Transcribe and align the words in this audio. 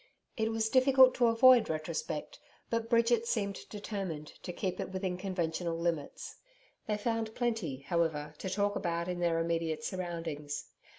It 0.35 0.49
was 0.49 0.67
difficult 0.67 1.13
to 1.13 1.27
avoid 1.27 1.69
retrospect, 1.69 2.39
but 2.71 2.89
Bridget 2.89 3.27
seemed 3.27 3.59
determined 3.69 4.33
to 4.41 4.51
keep 4.51 4.79
it 4.79 4.89
within 4.89 5.15
conventional 5.15 5.77
limits. 5.77 6.37
They 6.87 6.97
found 6.97 7.35
plenty, 7.35 7.81
however, 7.81 8.33
to 8.39 8.49
talk 8.49 8.75
about 8.75 9.07
in 9.07 9.19
their 9.19 9.37
immediate 9.37 9.83
surroundings. 9.83 10.65